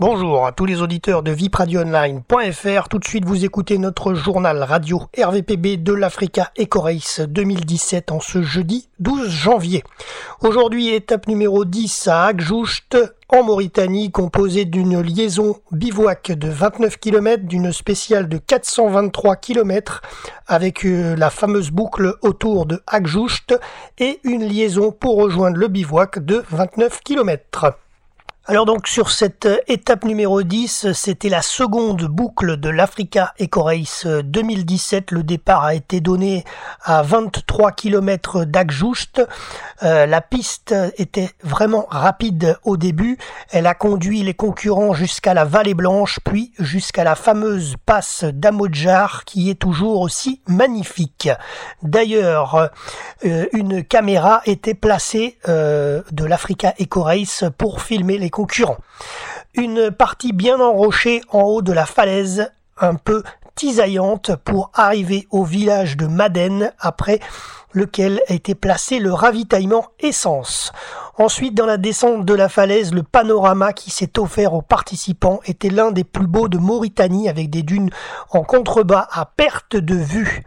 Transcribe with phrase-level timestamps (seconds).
[0.00, 2.88] Bonjour à tous les auditeurs de vipradioonline.fr.
[2.88, 8.40] Tout de suite, vous écoutez notre journal radio RVPB de l'Africa Ecorace 2017 en ce
[8.40, 9.84] jeudi 12 janvier.
[10.40, 12.96] Aujourd'hui, étape numéro 10 à Agjoust
[13.28, 20.00] en Mauritanie, composée d'une liaison bivouac de 29 km, d'une spéciale de 423 km,
[20.46, 23.54] avec euh, la fameuse boucle autour de Agjoust
[23.98, 27.74] et une liaison pour rejoindre le bivouac de 29 km.
[28.50, 33.62] Alors donc sur cette euh, étape numéro 10, c'était la seconde boucle de l'Africa Eco
[33.62, 35.12] Race 2017.
[35.12, 36.42] Le départ a été donné
[36.82, 39.22] à 23 km d'Agjoust.
[39.84, 43.18] Euh, la piste était vraiment rapide au début.
[43.52, 49.24] Elle a conduit les concurrents jusqu'à la Vallée Blanche, puis jusqu'à la fameuse passe d'Amodjar
[49.26, 51.28] qui est toujours aussi magnifique.
[51.84, 52.68] D'ailleurs,
[53.24, 57.06] euh, une caméra était placée de l'Africa Eco
[57.56, 58.39] pour filmer les concurrents.
[59.54, 63.22] Une partie bien enrochée en haut de la falaise, un peu
[63.54, 67.20] tisaillante pour arriver au village de Madène après
[67.72, 70.72] lequel a été placé le ravitaillement essence.
[71.18, 75.68] Ensuite, dans la descente de la falaise, le panorama qui s'est offert aux participants était
[75.68, 77.90] l'un des plus beaux de Mauritanie avec des dunes
[78.30, 80.44] en contrebas à perte de vue.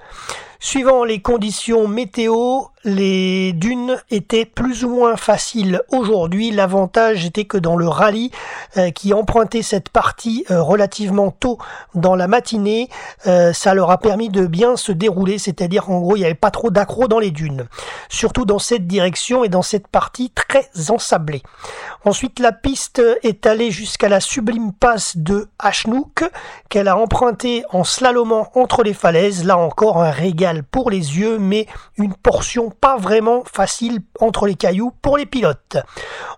[0.66, 6.52] Suivant les conditions météo, les dunes étaient plus ou moins faciles aujourd'hui.
[6.52, 8.32] L'avantage était que dans le rallye
[8.78, 11.58] euh, qui empruntait cette partie euh, relativement tôt
[11.96, 12.90] dans la matinée,
[13.28, 16.34] euh, ça leur a permis de bien se dérouler, c'est-à-dire qu'en gros il n'y avait
[16.34, 17.68] pas trop d'accro dans les dunes,
[18.08, 21.44] surtout dans cette direction et dans cette partie très ensablée.
[22.06, 26.24] Ensuite la piste est allée jusqu'à la sublime passe de Hachnouk
[26.70, 29.44] qu'elle a emprunté en slalomant entre les falaises.
[29.44, 31.66] Là encore un régal pour les yeux, mais
[31.98, 35.78] une portion pas vraiment facile entre les cailloux pour les pilotes.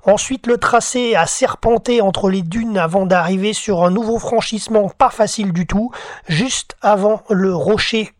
[0.05, 5.09] Ensuite, le tracé a serpenté entre les dunes avant d'arriver sur un nouveau franchissement pas
[5.09, 5.91] facile du tout,
[6.27, 8.14] juste avant le rocher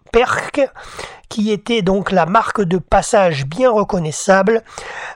[1.27, 4.63] Qui était donc la marque de passage bien reconnaissable.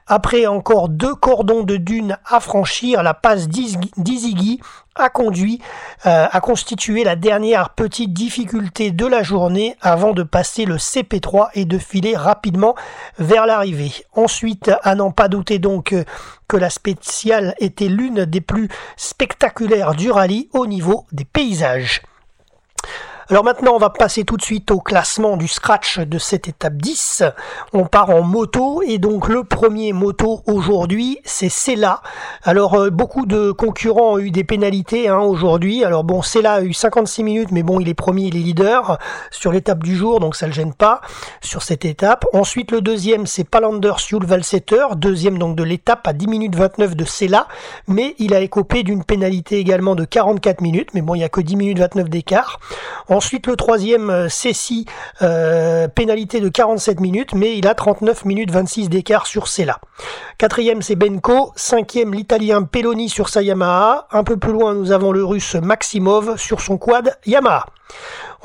[0.07, 4.59] Après encore deux cordons de dunes à franchir, la passe d'Izigi
[4.96, 5.62] a conduit
[6.06, 11.50] euh, à constituer la dernière petite difficulté de la journée avant de passer le CP3
[11.53, 12.75] et de filer rapidement
[13.18, 13.94] vers l'arrivée.
[14.13, 15.95] Ensuite, à n'en pas douter donc
[16.50, 22.01] que la spéciale était l'une des plus spectaculaires du rallye au niveau des paysages.
[23.31, 26.78] Alors maintenant, on va passer tout de suite au classement du scratch de cette étape
[26.78, 27.22] 10.
[27.73, 32.01] On part en moto et donc le premier moto aujourd'hui, c'est Cela.
[32.41, 35.84] Alors euh, beaucoup de concurrents ont eu des pénalités hein, aujourd'hui.
[35.84, 38.97] Alors bon, Cela a eu 56 minutes, mais bon, il est premier, il est leader
[39.29, 41.00] sur l'étape du jour, donc ça le gêne pas
[41.39, 42.25] sur cette étape.
[42.34, 46.95] Ensuite, le deuxième, c'est Palander Sul Valsetter, deuxième donc de l'étape à 10 minutes 29
[46.95, 47.47] de Cela,
[47.88, 51.29] mais il a écopé d'une pénalité également de 44 minutes, mais bon, il y a
[51.29, 52.59] que 10 minutes 29 d'écart.
[53.19, 54.85] Ensuite, le troisième, euh, Cécy,
[55.22, 59.81] euh, pénalité de 47 minutes, mais il a 39 minutes 26 d'écart sur Sela.
[60.38, 61.52] Quatrième, c'est Benko.
[61.57, 64.07] Cinquième, l'italien Pelloni sur sa Yamaha.
[64.13, 67.66] Un peu plus loin, nous avons le russe Maximov sur son quad Yamaha.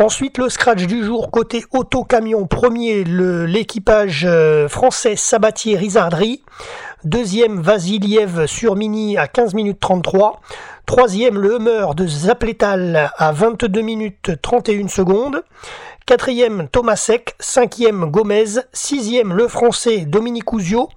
[0.01, 2.49] Ensuite, le scratch du jour côté auto-camion.
[2.49, 6.43] Premier, l'équipage euh, français Sabatier Rizardry.
[7.05, 10.41] Deuxième, Vasiliev sur Mini à 15 minutes 33.
[10.87, 15.43] Troisième, le Hummer de Zapletal à 22 minutes 31 secondes.
[16.07, 17.35] Quatrième, Thomasek.
[17.39, 18.63] Cinquième, Gomez.
[18.73, 20.89] Sixième, le Français Dominique Ouzio.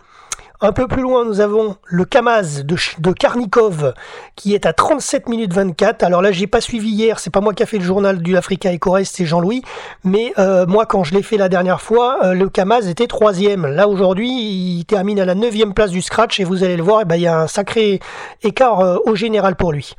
[0.59, 3.94] Un peu plus loin, nous avons le Kamaz de, Karnikov
[4.35, 6.01] qui est à 37 minutes 24.
[6.01, 8.35] Alors là, j'ai pas suivi hier, c'est pas moi qui a fait le journal du
[8.35, 9.62] Africa et Corrèze, c'est Jean-Louis.
[10.03, 13.68] Mais euh, moi, quand je l'ai fait la dernière fois, euh, le Kamaz était troisième.
[13.68, 17.01] Là aujourd'hui, il termine à la neuvième place du scratch et vous allez le voir,
[17.03, 18.00] eh ben, il y a un sacré
[18.41, 19.94] écart euh, au général pour lui.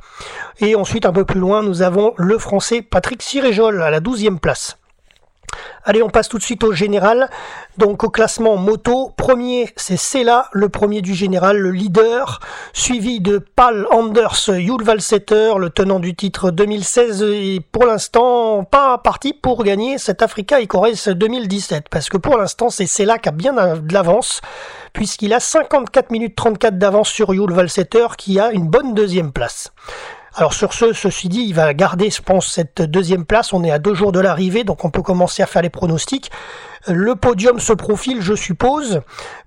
[0.59, 4.39] Et ensuite, un peu plus loin, nous avons le Français Patrick Siréjol à la douzième
[4.39, 4.77] place.
[5.83, 7.29] Allez, on passe tout de suite au général.
[7.77, 12.41] Donc au classement moto, premier c'est Sela, le premier du général, le leader,
[12.73, 19.33] suivi de Pal Anders Julvalsetter, le tenant du titre 2016 et pour l'instant pas parti
[19.33, 23.53] pour gagner cet Africa Icores 2017 parce que pour l'instant c'est Sela qui a bien
[23.53, 24.41] de l'avance
[24.93, 29.71] puisqu'il a 54 minutes 34 d'avance sur Julvalsetter qui a une bonne deuxième place.
[30.39, 33.51] Alors sur ce, ceci dit, il va garder, je pense, cette deuxième place.
[33.51, 36.31] On est à deux jours de l'arrivée, donc on peut commencer à faire les pronostics.
[36.87, 39.01] Le podium se profile, je suppose,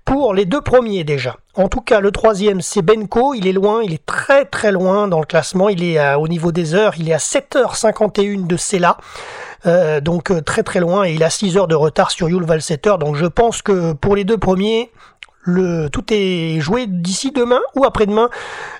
[0.05, 1.37] pour les deux premiers déjà.
[1.55, 3.33] En tout cas, le troisième, c'est Benko.
[3.33, 5.67] Il est loin, il est très très loin dans le classement.
[5.67, 8.97] Il est au niveau des heures, il est à 7h51 de Sela.
[9.65, 12.43] Euh, donc euh, très très loin et il a 6 heures de retard sur Yul
[12.43, 12.95] Valsetter.
[12.99, 14.91] Donc je pense que pour les deux premiers,
[15.43, 18.29] le, tout est joué d'ici demain ou après-demain.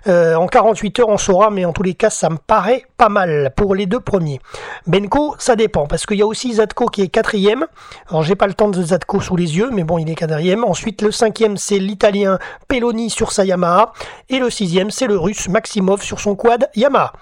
[0.08, 3.10] Euh, en 48 heures, on saura, mais en tous les cas, ça me paraît pas
[3.10, 4.40] mal pour les deux premiers.
[4.88, 7.66] Benko, ça dépend, parce qu'il y a aussi Zadko qui est quatrième.
[8.10, 10.64] Alors, j'ai pas le temps de Zadko sous les yeux, mais bon, il est quatrième.
[10.64, 13.94] Ensuite, le cinquième, c'est l'italien Peloni sur sa Yamaha.
[14.30, 17.14] Et le sixième, c'est le russe Maximov sur son quad Yamaha.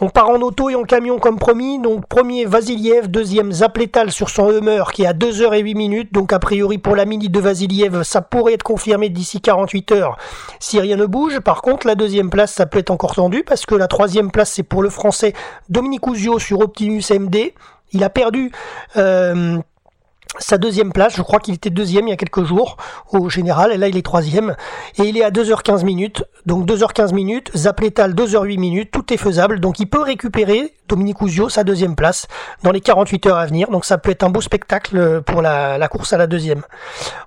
[0.00, 1.78] On part en auto et en camion comme promis.
[1.78, 6.12] Donc, premier Vasiliev, deuxième Zapletal sur son Hummer qui est à 2h08 minutes.
[6.12, 10.16] Donc, a priori, pour la mini de Vasiliev, ça pourrait être confirmé d'ici 48 heures
[10.58, 11.38] si rien ne bouge.
[11.38, 14.50] Par contre, la deuxième place, ça peut être encore tendu parce que la troisième place,
[14.50, 15.32] c'est pour le français
[15.68, 17.54] Dominique Ouzio sur Optimus MD.
[17.92, 18.50] Il a perdu
[18.96, 19.58] euh,
[20.40, 21.14] sa deuxième place.
[21.14, 22.76] Je crois qu'il était deuxième il y a quelques jours
[23.12, 24.56] au général, et là il est troisième.
[24.98, 26.24] Et il est à 2h15 minutes.
[26.44, 29.60] Donc 2h15 minutes, Zapletal 2h08 minutes, tout est faisable.
[29.60, 32.26] Donc il peut récupérer Dominique Ouzio sa deuxième place
[32.62, 33.70] dans les 48 heures à venir.
[33.70, 36.62] Donc ça peut être un beau spectacle pour la, la course à la deuxième.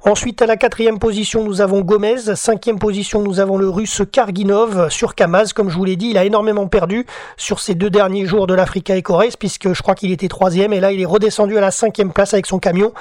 [0.03, 2.35] Ensuite à la quatrième position nous avons Gomez.
[2.35, 5.53] Cinquième position nous avons le russe Karginov sur Kamaz.
[5.53, 7.05] Comme je vous l'ai dit, il a énormément perdu
[7.35, 10.73] sur ces deux derniers jours de l'Africa et Corée puisque je crois qu'il était troisième
[10.73, 12.93] et là il est redescendu à la cinquième place avec son camion.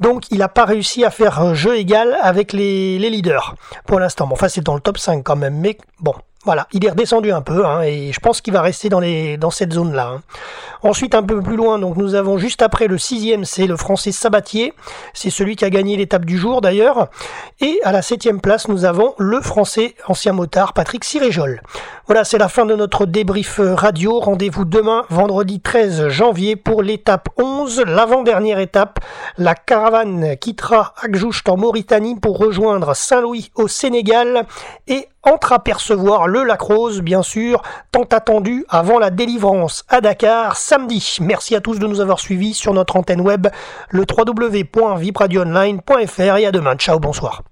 [0.00, 3.54] Donc il n'a pas réussi à faire jeu égal avec les, les leaders
[3.86, 4.26] pour l'instant.
[4.26, 6.14] Bon, enfin c'est dans le top 5 quand même, mais bon,
[6.44, 9.36] voilà, il est redescendu un peu hein, et je pense qu'il va rester dans, les,
[9.36, 10.14] dans cette zone-là.
[10.14, 10.22] Hein.
[10.82, 14.12] Ensuite, un peu plus loin, donc nous avons juste après le sixième, c'est le Français
[14.12, 14.72] Sabatier.
[15.12, 17.08] C'est celui qui a gagné l'étape du jour d'ailleurs.
[17.60, 21.60] Et à la septième place, nous avons le Français ancien motard Patrick Siréjol.
[22.06, 24.18] Voilà, c'est la fin de notre débrief radio.
[24.20, 29.00] Rendez-vous demain, vendredi 13 janvier, pour l'étape 11, l'avant-dernière étape.
[29.36, 34.46] La caravane quittera Akjoucht en Mauritanie pour rejoindre Saint-Louis au Sénégal
[34.88, 37.60] et entreapercevoir le Lacrose, bien sûr,
[37.92, 41.18] tant attendu avant la délivrance à Dakar samedi.
[41.20, 43.48] Merci à tous de nous avoir suivis sur notre antenne web,
[43.90, 46.76] le www.vipradioonline.fr et à demain.
[46.76, 47.42] Ciao, bonsoir.